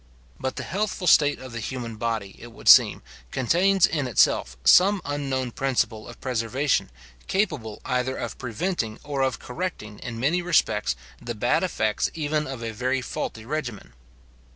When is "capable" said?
7.27-7.79